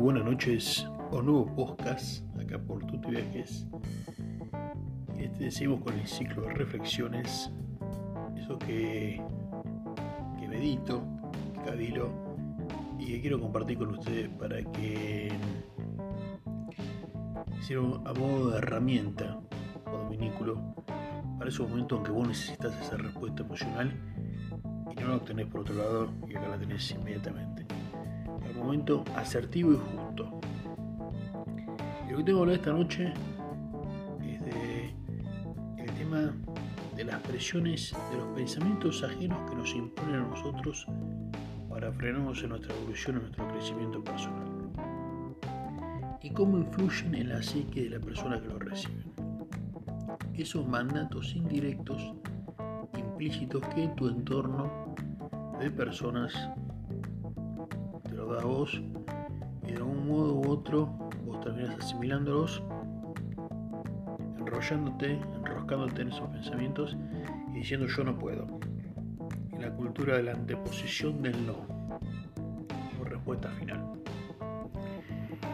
buenas 0.00 0.24
noches 0.24 0.88
o 1.10 1.20
nuevo 1.20 1.54
podcast 1.54 2.24
acá 2.40 2.58
por 2.58 2.86
Tuti 2.86 3.10
Viajes. 3.10 3.66
Este, 5.18 5.50
seguimos 5.50 5.82
con 5.82 5.92
el 5.92 6.06
ciclo 6.06 6.40
de 6.44 6.54
reflexiones, 6.54 7.52
eso 8.34 8.58
que, 8.58 9.20
que 10.38 10.48
medito, 10.48 11.02
que 11.52 11.70
cabilo 11.70 12.08
y 12.98 13.08
que 13.08 13.20
quiero 13.20 13.40
compartir 13.40 13.76
con 13.76 13.90
ustedes 13.90 14.30
para 14.30 14.62
que 14.72 15.30
sirva 17.60 18.00
a 18.06 18.14
modo 18.14 18.52
de 18.52 18.58
herramienta 18.58 19.38
o 19.84 19.98
dominículo 19.98 20.74
para 21.38 21.50
esos 21.50 21.68
momentos 21.68 21.98
en 21.98 22.04
que 22.04 22.10
vos 22.10 22.26
necesitas 22.26 22.72
esa 22.80 22.96
respuesta 22.96 23.42
emocional 23.42 23.92
y 24.92 24.94
no 24.94 25.08
la 25.08 25.16
obtenés 25.16 25.46
por 25.46 25.60
otro 25.60 25.74
lado 25.74 26.08
y 26.26 26.36
acá 26.36 26.48
la 26.48 26.58
tenés 26.58 26.90
inmediatamente 26.90 27.66
momento 28.54 29.04
asertivo 29.16 29.72
y 29.72 29.76
justo. 29.76 30.40
Y 32.06 32.12
lo 32.12 32.18
que 32.18 32.24
tengo 32.24 32.38
que 32.38 32.42
hablar 32.42 32.56
esta 32.56 32.72
noche 32.72 33.12
es 34.22 34.44
de 34.44 34.94
el 35.78 35.90
tema 35.94 36.32
de 36.96 37.04
las 37.04 37.20
presiones 37.22 37.94
de 38.10 38.18
los 38.18 38.26
pensamientos 38.34 39.02
ajenos 39.02 39.38
que 39.48 39.56
nos 39.56 39.74
imponen 39.74 40.16
a 40.16 40.26
nosotros 40.26 40.86
para 41.68 41.92
frenarnos 41.92 42.42
en 42.42 42.50
nuestra 42.50 42.74
evolución, 42.76 43.16
en 43.16 43.22
nuestro 43.22 43.48
crecimiento 43.48 44.04
personal. 44.04 44.48
Y 46.20 46.30
cómo 46.30 46.58
influyen 46.58 47.14
en 47.14 47.28
la 47.30 47.42
psique 47.42 47.84
de 47.84 47.90
la 47.90 48.00
persona 48.00 48.40
que 48.40 48.48
lo 48.48 48.58
recibe. 48.58 49.04
Esos 50.34 50.66
mandatos 50.66 51.34
indirectos, 51.34 52.12
implícitos 52.98 53.62
que 53.74 53.88
tu 53.96 54.08
entorno 54.08 54.94
de 55.58 55.70
personas 55.70 56.34
a 58.38 58.44
vos 58.44 58.80
y 59.66 59.72
de 59.72 59.82
un 59.82 60.06
modo 60.06 60.34
u 60.34 60.50
otro 60.50 60.86
vos 61.24 61.40
terminas 61.40 61.76
asimilándolos, 61.78 62.62
enrollándote, 64.38 65.20
enroscándote 65.36 66.02
en 66.02 66.08
esos 66.08 66.28
pensamientos 66.28 66.96
y 67.52 67.58
diciendo 67.58 67.86
yo 67.86 68.04
no 68.04 68.18
puedo. 68.18 68.46
La 69.58 69.70
cultura 69.70 70.16
de 70.16 70.22
la 70.22 70.32
anteposición 70.32 71.22
del 71.22 71.46
no, 71.46 71.54
por 72.98 73.10
respuesta 73.10 73.50
final. 73.50 73.84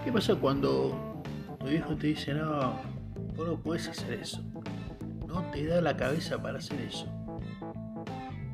¿Qué 0.04 0.12
pasa 0.12 0.36
cuando 0.36 1.22
tu 1.58 1.66
viejo 1.66 1.96
te 1.96 2.08
dice 2.08 2.34
no, 2.34 2.74
vos 3.36 3.48
no 3.48 3.56
puedes 3.56 3.88
hacer 3.88 4.20
eso? 4.20 4.42
No 5.26 5.42
te 5.50 5.66
da 5.66 5.80
la 5.80 5.96
cabeza 5.96 6.40
para 6.40 6.58
hacer 6.58 6.80
eso. 6.80 7.06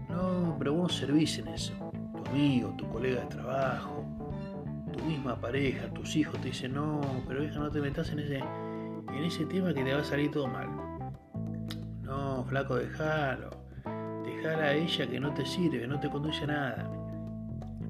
No, 0.09 0.57
pero 0.59 0.75
vos 0.75 0.95
servís 0.95 1.39
en 1.39 1.49
eso. 1.49 1.73
Tu 2.17 2.31
amigo, 2.31 2.75
tu 2.79 2.89
colega 2.89 3.21
de 3.21 3.27
trabajo, 3.27 4.02
misma 5.01 5.41
pareja, 5.41 5.89
tus 5.93 6.17
hijos 6.17 6.41
te 6.41 6.49
dicen, 6.49 6.75
no, 6.75 7.01
pero 7.27 7.43
hija, 7.43 7.59
no 7.59 7.71
te 7.71 7.81
metas 7.81 8.11
en 8.11 8.21
ese, 8.21 8.39
en 8.39 9.25
ese 9.25 9.47
tema 9.47 9.73
que 9.73 9.83
te 9.83 9.95
va 9.95 10.01
a 10.01 10.05
salir 10.05 10.31
todo 10.31 10.47
mal. 10.47 10.69
No, 12.03 12.45
flaco, 12.45 12.77
déjalo. 12.77 13.51
Dejala 14.25 14.65
a 14.65 14.73
ella 14.75 15.07
que 15.07 15.21
no 15.21 15.33
te 15.33 15.47
sirve, 15.47 15.87
no 15.87 15.99
te 15.99 16.11
conduce 16.11 16.45
a 16.45 16.47
nada. 16.47 16.91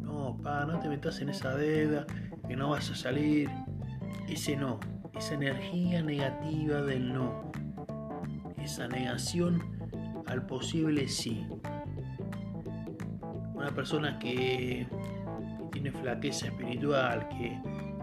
No, 0.01 0.39
pa, 0.43 0.65
no 0.65 0.79
te 0.79 0.89
metas 0.89 1.21
en 1.21 1.31
esa 1.31 1.55
deuda, 1.57 2.07
que 2.47 2.57
no 2.57 2.71
vas 2.71 2.91
a 2.91 2.95
salir. 2.95 3.51
Ese 4.29 4.57
no, 4.57 4.79
esa 5.15 5.35
energía 5.35 6.03
negativa 6.03 6.83
del 6.83 7.13
no. 7.13 7.53
Esa 8.59 8.87
negación 8.89 9.63
al 10.27 10.47
posible 10.47 11.09
sí. 11.09 11.47
Una 13.55 13.71
persona 13.71 14.19
que 14.19 14.87
tiene 15.83 15.99
flaqueza 15.99 16.47
espiritual, 16.47 17.29
que 17.29 17.59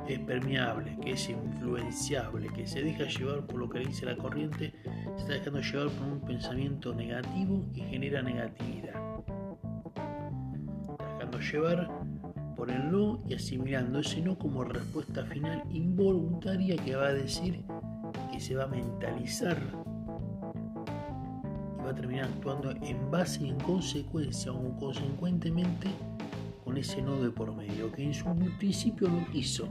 es 0.07 0.19
permeable, 0.19 0.97
que 1.01 1.11
es 1.11 1.29
influenciable, 1.29 2.49
que 2.49 2.67
se 2.67 2.81
deja 2.81 3.05
llevar 3.05 3.45
por 3.45 3.57
lo 3.57 3.69
que 3.69 3.79
dice 3.79 4.05
la 4.05 4.17
corriente, 4.17 4.73
se 5.15 5.21
está 5.21 5.33
dejando 5.33 5.61
llevar 5.61 5.89
por 5.89 6.07
un 6.07 6.21
pensamiento 6.21 6.93
negativo 6.93 7.65
que 7.73 7.81
genera 7.83 8.21
negatividad. 8.21 8.95
Está 10.91 11.13
dejando 11.13 11.39
llevar 11.39 11.89
por 12.57 12.69
el 12.69 12.91
no 12.91 13.23
y 13.27 13.35
asimilando 13.35 13.99
ese 13.99 14.21
no 14.21 14.37
como 14.37 14.65
respuesta 14.65 15.23
final 15.25 15.63
involuntaria 15.69 16.75
que 16.75 16.95
va 16.95 17.07
a 17.07 17.13
decir 17.13 17.63
que 18.31 18.41
se 18.41 18.55
va 18.55 18.65
a 18.65 18.67
mentalizar 18.67 19.57
y 21.79 21.83
va 21.83 21.91
a 21.91 21.95
terminar 21.95 22.25
actuando 22.25 22.71
en 22.71 23.09
base 23.09 23.45
y 23.45 23.49
en 23.49 23.59
consecuencia 23.59 24.51
o 24.51 24.77
consecuentemente 24.77 25.87
con 26.69 26.77
ese 26.77 27.01
nodo 27.01 27.23
de 27.23 27.31
por 27.31 27.51
medio, 27.55 27.91
que 27.91 28.03
en 28.03 28.13
su 28.13 28.25
principio 28.59 29.07
lo 29.07 29.25
quiso, 29.31 29.67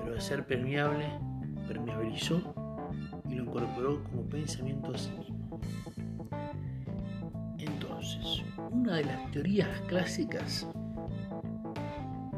pero 0.00 0.14
al 0.14 0.22
ser 0.22 0.46
permeable, 0.46 1.06
permeabilizó 1.68 2.40
y 3.28 3.34
lo 3.34 3.44
incorporó 3.44 4.02
como 4.04 4.22
pensamiento 4.22 4.94
a 4.94 4.96
sí 4.96 5.10
mismo. 5.10 5.60
Entonces, 7.58 8.42
una 8.70 8.94
de 8.94 9.04
las 9.04 9.30
teorías 9.32 9.68
clásicas 9.82 10.66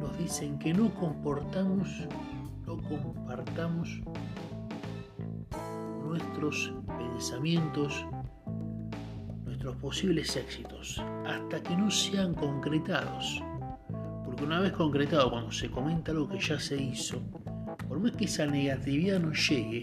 nos 0.00 0.19
dicen 0.19 0.59
que 0.59 0.75
no 0.75 0.93
comportamos, 0.94 2.09
no 2.66 2.77
compartamos 2.88 4.03
nuestros 6.04 6.75
pensamientos, 6.88 8.04
nuestros 9.68 9.76
posibles 9.76 10.36
éxitos, 10.36 11.02
hasta 11.26 11.62
que 11.62 11.76
no 11.76 11.90
sean 11.90 12.34
concretados. 12.34 13.42
Porque 14.24 14.44
una 14.44 14.60
vez 14.60 14.72
concretado, 14.72 15.30
cuando 15.30 15.52
se 15.52 15.70
comenta 15.70 16.12
algo 16.12 16.28
que 16.28 16.38
ya 16.38 16.58
se 16.58 16.80
hizo, 16.80 17.20
por 17.86 18.00
más 18.00 18.12
que 18.12 18.24
esa 18.24 18.46
negatividad 18.46 19.20
no 19.20 19.32
llegue, 19.32 19.82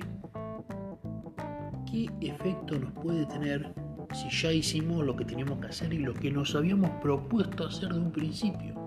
¿qué 1.85 2.09
efecto 2.22 2.79
nos 2.79 2.91
puede 2.94 3.25
tener 3.28 3.73
si 4.13 4.29
ya 4.29 4.51
hicimos 4.51 5.06
lo 5.06 5.16
que 5.16 5.25
teníamos 5.25 5.59
que 5.59 5.68
hacer 5.68 5.94
y 5.94 6.00
lo 6.00 6.13
que 6.13 6.31
nos 6.31 6.56
habíamos 6.56 6.90
propuesto 7.02 7.67
hacer 7.67 7.90
de 7.90 8.00
un 8.00 8.12
principio? 8.12 8.85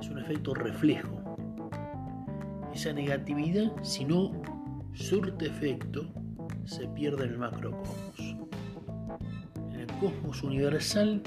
Es 0.00 0.08
un 0.08 0.18
efecto 0.20 0.54
reflejo. 0.54 1.38
Esa 2.72 2.92
negatividad, 2.92 3.72
si 3.82 4.04
no 4.04 4.32
surte 4.94 5.46
efecto, 5.46 6.06
se 6.64 6.86
pierde 6.88 7.24
en 7.24 7.30
el 7.32 7.38
macrocosmos 7.38 8.17
cosmos 10.00 10.42
universal 10.42 11.22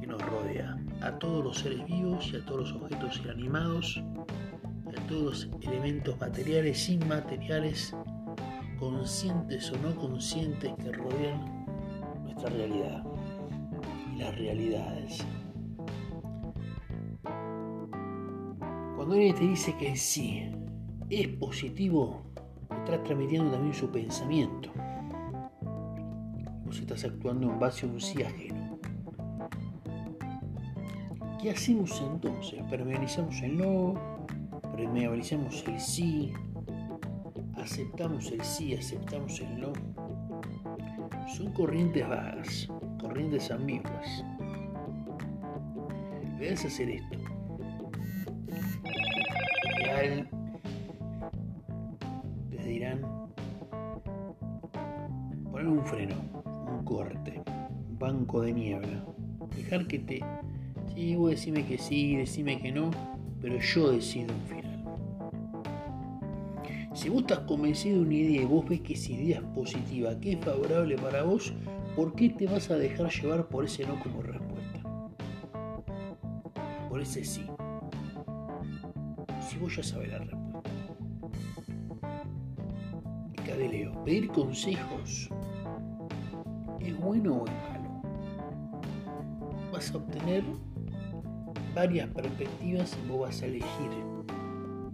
que 0.00 0.06
nos 0.06 0.20
rodea, 0.22 0.76
a 1.00 1.18
todos 1.18 1.44
los 1.44 1.58
seres 1.58 1.84
vivos 1.86 2.30
y 2.32 2.36
a 2.36 2.44
todos 2.44 2.70
los 2.70 2.82
objetos 2.82 3.20
inanimados, 3.24 4.02
a 4.86 5.06
todos 5.08 5.46
los 5.46 5.62
elementos 5.62 6.18
materiales, 6.20 6.88
inmateriales, 6.88 7.94
conscientes 8.78 9.72
o 9.72 9.78
no 9.78 9.94
conscientes 9.96 10.72
que 10.82 10.92
rodean 10.92 11.66
nuestra 12.24 12.50
realidad 12.50 13.04
y 14.14 14.18
las 14.18 14.36
realidades. 14.36 15.26
Cuando 18.96 19.14
alguien 19.14 19.34
te 19.34 19.44
dice 19.44 19.74
que 19.78 19.96
sí 19.96 20.50
es 21.08 21.28
positivo, 21.28 22.22
está 22.84 23.02
transmitiendo 23.02 23.52
también 23.52 23.74
su 23.74 23.90
pensamiento 23.90 24.72
estás 26.80 27.04
actuando 27.04 27.50
en 27.50 27.58
base 27.58 27.86
a 27.86 27.88
un 27.88 28.00
sí 28.00 28.22
ajeno. 28.22 28.78
¿Qué 31.40 31.50
hacemos 31.50 32.02
entonces? 32.12 32.62
Permeabilizamos 32.70 33.40
el 33.42 33.56
no, 33.56 33.94
permeabilizamos 34.74 35.64
el 35.68 35.78
sí, 35.78 36.32
aceptamos 37.56 38.30
el 38.32 38.42
sí, 38.42 38.74
aceptamos 38.74 39.40
el 39.40 39.60
no. 39.60 39.72
Son 41.36 41.52
corrientes 41.52 42.08
vagas, 42.08 42.68
corrientes 43.00 43.50
ambiguas. 43.50 44.24
Debes 46.38 46.64
hacer 46.64 46.90
esto. 46.90 47.18
Real, 49.78 50.28
les 52.50 52.64
dirán 52.64 53.00
poner 55.50 55.68
un 55.68 55.84
freno 55.84 56.45
corte, 56.86 57.42
banco 57.98 58.40
de 58.40 58.52
niebla. 58.52 59.04
Dejar 59.54 59.86
que 59.86 59.98
te... 59.98 60.24
Sí, 60.94 61.14
vos 61.16 61.30
decime 61.30 61.66
que 61.66 61.76
sí, 61.76 62.16
decime 62.16 62.58
que 62.58 62.72
no, 62.72 62.90
pero 63.42 63.58
yo 63.58 63.92
decido 63.92 64.32
un 64.32 64.40
final. 64.42 64.84
Si 66.94 67.10
vos 67.10 67.22
estás 67.22 67.40
convencido 67.40 67.98
de 67.98 68.02
una 68.06 68.14
idea 68.14 68.42
y 68.42 68.46
vos 68.46 68.66
ves 68.66 68.80
que 68.80 68.94
esa 68.94 69.12
idea 69.12 69.38
es 69.40 69.44
positiva, 69.54 70.18
que 70.18 70.32
es 70.32 70.40
favorable 70.42 70.96
para 70.96 71.24
vos, 71.24 71.52
¿por 71.94 72.14
qué 72.14 72.30
te 72.30 72.46
vas 72.46 72.70
a 72.70 72.76
dejar 72.76 73.10
llevar 73.10 73.48
por 73.48 73.66
ese 73.66 73.84
no 73.84 74.00
como 74.00 74.22
respuesta? 74.22 74.80
Por 76.88 77.02
ese 77.02 77.24
sí. 77.24 77.44
Si 79.46 79.58
vos 79.58 79.76
ya 79.76 79.82
sabes 79.82 80.10
la 80.10 80.18
respuesta. 80.18 80.46
Leo, 83.56 84.04
pedir 84.04 84.28
consejos 84.28 85.30
¿Es 86.86 86.96
bueno 87.00 87.38
o 87.38 87.46
es 87.46 87.52
malo? 87.52 88.00
Vas 89.72 89.90
a 89.92 89.96
obtener 89.96 90.44
varias 91.74 92.08
perspectivas 92.10 92.96
y 93.04 93.08
vos 93.08 93.22
vas 93.22 93.42
a 93.42 93.46
elegir 93.46 93.90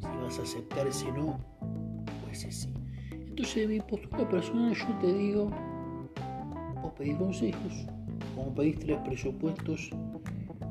si 0.01 0.25
vas 0.25 0.39
a 0.39 0.43
aceptar 0.43 0.87
ese 0.87 1.13
no 1.13 1.39
o 2.25 2.31
ese 2.31 2.51
sí. 2.51 2.73
Entonces, 3.11 3.69
de 3.69 3.75
mi 3.75 3.81
postura 3.81 4.27
personal, 4.27 4.75
yo 4.75 4.99
te 5.01 5.13
digo, 5.13 5.51
vos 6.81 6.93
pedís 6.95 7.17
consejos, 7.17 7.87
como 8.35 8.55
pedís 8.55 8.79
tres 8.79 8.99
presupuestos 9.05 9.91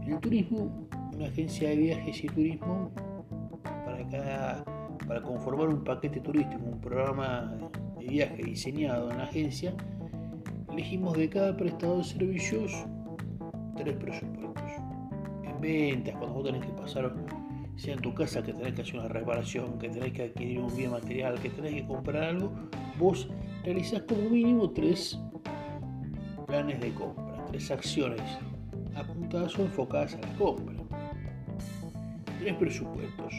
en 0.01 0.13
el 0.13 0.19
turismo, 0.21 0.87
una 1.13 1.27
agencia 1.27 1.69
de 1.69 1.75
viajes 1.75 2.23
y 2.23 2.27
turismo 2.29 2.91
para 3.85 4.09
cada 4.09 4.63
para 5.07 5.21
conformar 5.21 5.67
un 5.67 5.83
paquete 5.83 6.19
turístico, 6.19 6.63
un 6.63 6.81
programa 6.81 7.53
de 7.99 8.07
viaje 8.07 8.43
diseñado 8.43 9.11
en 9.11 9.17
la 9.17 9.25
agencia, 9.25 9.75
elegimos 10.71 11.17
de 11.17 11.29
cada 11.29 11.55
prestador 11.55 11.97
de 11.97 12.03
servicios 12.03 12.85
tres 13.75 13.95
presupuestos. 13.97 14.71
En 15.43 15.59
ventas, 15.59 16.15
cuando 16.15 16.35
vos 16.35 16.45
tenés 16.45 16.65
que 16.65 16.71
pasar, 16.73 17.13
sea 17.75 17.93
en 17.95 18.01
tu 18.01 18.13
casa 18.13 18.41
que 18.41 18.53
tenés 18.53 18.73
que 18.73 18.81
hacer 18.81 18.99
una 18.99 19.07
reparación, 19.07 19.77
que 19.79 19.89
tenés 19.89 20.13
que 20.13 20.23
adquirir 20.23 20.59
un 20.59 20.75
bien 20.75 20.91
material, 20.91 21.39
que 21.39 21.49
tenés 21.49 21.73
que 21.73 21.85
comprar 21.85 22.23
algo, 22.23 22.51
vos 22.97 23.27
realizás 23.63 24.03
como 24.03 24.29
mínimo 24.29 24.69
tres 24.71 25.19
planes 26.47 26.79
de 26.79 26.93
compra, 26.93 27.45
tres 27.47 27.71
acciones 27.71 28.21
apuntadas 28.95 29.57
o 29.57 29.63
enfocadas 29.63 30.15
a 30.15 30.19
la 30.19 30.33
compra. 30.35 30.75
Tres 32.39 32.55
presupuestos. 32.55 33.33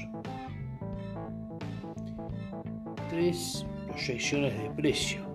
Tres 3.11 3.67
proyecciones 3.89 4.57
de 4.63 4.71
precio 4.71 5.32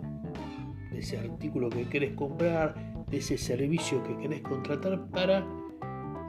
de 0.98 1.04
ese 1.04 1.20
artículo 1.20 1.70
que 1.70 1.88
querés 1.88 2.16
comprar, 2.16 2.74
de 3.06 3.18
ese 3.18 3.38
servicio 3.38 4.02
que 4.02 4.18
querés 4.18 4.42
contratar 4.42 5.00
para 5.12 5.46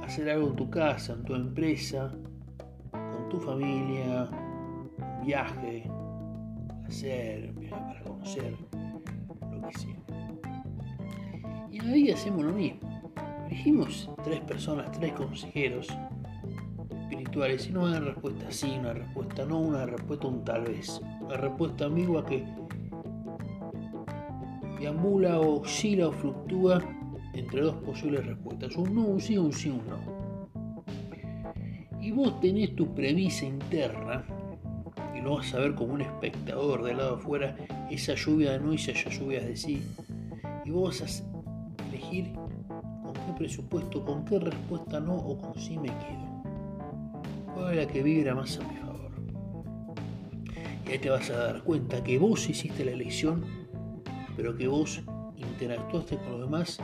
hacer 0.02 0.28
algo 0.28 0.48
en 0.48 0.56
tu 0.56 0.68
casa, 0.68 1.14
en 1.14 1.24
tu 1.24 1.34
empresa, 1.34 2.12
con 2.90 3.28
tu 3.30 3.40
familia, 3.40 4.28
un 4.30 5.24
viaje, 5.24 5.84
hacer, 6.86 7.50
para 7.70 8.02
conocer, 8.02 8.54
lo 9.40 9.68
que 9.68 9.78
sea. 9.78 9.96
Y 11.70 11.80
ahí 11.80 12.10
hacemos 12.10 12.44
lo 12.44 12.52
mismo. 12.52 12.80
Elegimos 13.46 14.10
tres 14.22 14.40
personas, 14.40 14.92
tres 14.92 15.14
consejeros 15.14 15.88
espirituales 16.92 17.66
y 17.66 17.72
no 17.72 17.84
una 17.84 18.00
respuesta 18.00 18.50
sí, 18.50 18.76
una 18.78 18.92
respuesta 18.92 19.46
no, 19.46 19.60
una 19.60 19.86
respuesta 19.86 20.26
un 20.26 20.44
tal 20.44 20.64
vez, 20.64 21.00
una 21.22 21.38
respuesta 21.38 21.86
ambigua 21.86 22.26
que 22.26 22.44
deambula 24.78 25.40
o 25.40 25.60
oscila 25.60 26.08
o 26.08 26.12
fluctúa 26.12 26.82
entre 27.34 27.62
dos 27.62 27.76
posibles 27.76 28.26
respuestas, 28.26 28.76
un 28.76 28.94
no, 28.94 29.02
un 29.02 29.20
sí, 29.20 29.36
un 29.38 29.52
sí, 29.52 29.70
un 29.70 29.82
no. 29.86 30.48
Y 32.00 32.10
vos 32.12 32.40
tenés 32.40 32.74
tu 32.74 32.94
premisa 32.94 33.44
interna, 33.44 34.24
y 35.14 35.20
lo 35.20 35.36
vas 35.36 35.52
a 35.54 35.58
ver 35.58 35.74
como 35.74 35.94
un 35.94 36.02
espectador 36.02 36.82
del 36.84 36.98
lado 36.98 37.16
afuera, 37.16 37.56
esa 37.90 38.14
lluvia 38.14 38.52
de 38.52 38.60
no 38.60 38.72
y 38.72 38.76
esa 38.76 38.92
lluvia 39.10 39.40
de 39.40 39.56
sí, 39.56 39.82
y 40.64 40.70
vos 40.70 41.00
vas 41.00 41.22
a 41.22 41.88
elegir 41.88 42.32
con 42.72 43.12
qué 43.12 43.32
presupuesto, 43.36 44.04
con 44.04 44.24
qué 44.24 44.38
respuesta 44.38 45.00
no 45.00 45.14
o 45.14 45.38
con 45.38 45.60
sí 45.60 45.76
me 45.78 45.88
quedo. 45.88 46.42
¿Cuál 47.54 47.78
es 47.78 47.86
la 47.86 47.92
que 47.92 48.02
vibra 48.02 48.34
más 48.34 48.58
a 48.58 48.68
mi 48.68 48.76
favor? 48.76 49.10
Y 50.86 50.92
ahí 50.92 50.98
te 50.98 51.10
vas 51.10 51.28
a 51.30 51.36
dar 51.36 51.62
cuenta 51.64 52.02
que 52.02 52.18
vos 52.18 52.48
hiciste 52.48 52.84
la 52.84 52.92
elección 52.92 53.44
pero 54.38 54.56
que 54.56 54.68
vos 54.68 55.02
interactuaste 55.36 56.16
con 56.16 56.30
los 56.30 56.40
demás 56.42 56.78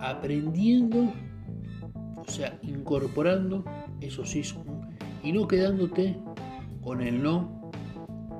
aprendiendo, 0.00 1.12
o 2.16 2.24
sea, 2.28 2.58
incorporando 2.62 3.64
eso 4.00 4.24
sí, 4.24 4.42
y 5.22 5.30
no 5.30 5.46
quedándote 5.46 6.18
con 6.82 7.00
el 7.00 7.22
no 7.22 7.70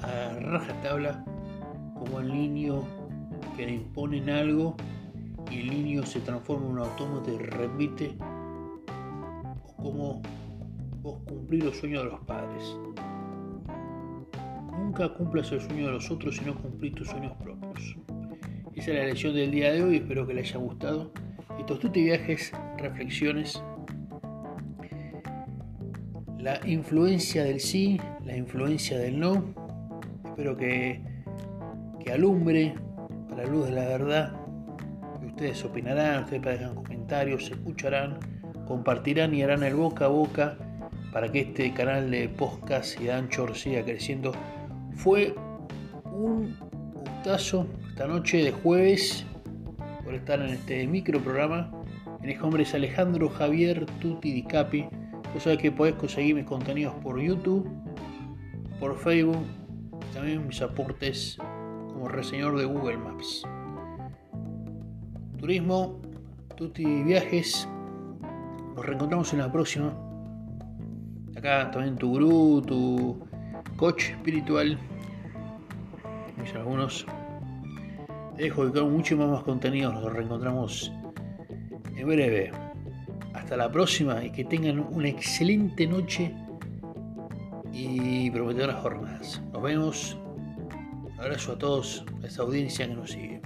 a 0.03 0.37
rajatabla 0.41 1.25
como 1.95 2.19
el 2.19 2.33
niño 2.33 2.83
que 3.57 3.67
le 3.67 3.75
imponen 3.75 4.31
algo 4.31 4.77
y 5.49 5.61
el 5.61 5.71
niño 5.71 6.05
se 6.05 6.19
transforma 6.19 6.67
en 6.67 6.73
un 6.73 6.79
autómata 6.81 7.31
y 7.31 7.39
repite 7.39 8.17
o 9.77 9.83
como 9.85 10.23
vos 11.03 11.21
cumplir 11.29 11.63
los 11.63 11.77
sueños 11.77 12.03
de 12.03 12.11
los 12.11 12.21
padres. 12.21 12.77
Cumplas 15.07 15.53
el 15.53 15.61
sueño 15.61 15.87
de 15.87 15.93
los 15.93 16.11
otros, 16.11 16.37
sino 16.37 16.57
cumplir 16.57 16.93
tus 16.93 17.07
sueños 17.07 17.33
propios. 17.41 17.97
Esa 18.75 18.91
es 18.91 18.99
la 18.99 19.05
lección 19.05 19.33
del 19.33 19.53
día 19.53 19.73
de 19.73 19.83
hoy, 19.85 19.97
espero 19.99 20.27
que 20.27 20.35
les 20.35 20.51
haya 20.51 20.59
gustado. 20.59 21.13
Estos 21.57 21.79
tuti 21.79 22.03
viajes, 22.03 22.53
reflexiones, 22.79 23.63
la 26.39 26.61
influencia 26.67 27.45
del 27.45 27.61
sí, 27.61 28.01
la 28.25 28.37
influencia 28.37 28.99
del 28.99 29.21
no. 29.21 29.55
Espero 30.25 30.57
que, 30.57 31.01
que 32.05 32.13
alumbre 32.13 32.75
para 33.29 33.45
la 33.45 33.51
luz 33.51 33.67
de 33.67 33.73
la 33.73 33.87
verdad. 33.87 34.33
ustedes 35.25 35.65
opinarán, 35.65 36.25
ustedes 36.25 36.43
dejar 36.43 36.75
comentarios, 36.75 37.49
escucharán, 37.53 38.19
compartirán 38.67 39.33
y 39.33 39.45
harán 39.45 39.63
el 39.63 39.77
boca 39.77 40.07
a 40.07 40.09
boca 40.09 40.59
para 41.13 41.31
que 41.31 41.41
este 41.41 41.73
canal 41.73 42.11
de 42.11 42.29
podcast 42.29 43.01
y 43.01 43.05
de 43.05 43.13
Anchor 43.13 43.55
siga 43.55 43.85
creciendo 43.85 44.33
fue 44.99 45.33
un 46.13 46.57
gustazo 46.93 47.67
esta 47.89 48.09
noche 48.09 48.39
de 48.39 48.51
jueves 48.51 49.25
por 50.05 50.13
estar 50.13 50.41
en 50.41 50.49
este 50.49 50.87
micro 50.89 51.21
programa. 51.21 51.71
Mi 52.21 52.35
nombre 52.35 52.65
es 52.65 52.75
Alejandro 52.75 53.29
Javier 53.29 53.87
Tuti 54.01 54.33
Di 54.33 54.43
Capi. 54.43 54.87
Vos 55.33 55.45
sabés 55.45 55.59
que 55.61 55.71
podés 55.71 55.95
conseguir 55.95 56.35
mis 56.35 56.47
contenidos 56.47 56.95
por 56.97 57.21
YouTube, 57.21 57.71
por 58.81 58.99
Facebook, 58.99 59.39
también 60.13 60.45
mis 60.49 60.61
aportes 60.63 61.39
como 61.93 62.09
reseñor 62.09 62.59
de 62.59 62.65
Google 62.65 62.99
Maps. 62.99 63.45
Turismo, 65.39 66.01
Tuti 66.57 67.05
Viajes. 67.05 67.69
Nos 68.75 68.85
reencontramos 68.85 69.33
en 69.33 69.39
la 69.39 69.53
próxima. 69.53 69.93
Acá 71.37 71.71
también 71.71 71.97
tu 71.97 72.09
gurú, 72.09 72.63
tu 72.63 73.29
coach 73.77 74.11
espiritual, 74.11 74.77
algunos. 76.57 77.07
Dejo 78.37 78.67
que 78.67 78.81
con 78.81 78.93
mucho 78.93 79.17
más 79.17 79.43
contenido 79.43 79.93
nos 79.93 80.13
reencontramos 80.13 80.93
en 81.97 82.07
breve. 82.07 82.53
Hasta 83.35 83.57
la 83.57 83.71
próxima 83.71 84.25
y 84.25 84.31
que 84.31 84.45
tengan 84.45 84.81
una 84.91 85.09
excelente 85.09 85.87
noche 85.87 86.35
y 87.73 88.31
prometedoras 88.31 88.77
jornadas. 88.83 89.43
Nos 89.53 89.63
vemos. 89.63 90.17
Un 91.05 91.21
abrazo 91.21 91.53
a 91.53 91.59
todos, 91.59 92.05
a 92.23 92.27
esta 92.27 92.43
audiencia 92.43 92.87
que 92.87 92.95
nos 92.95 93.11
sigue. 93.11 93.43